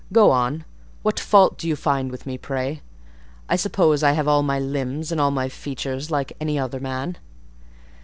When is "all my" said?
4.27-4.57, 5.21-5.47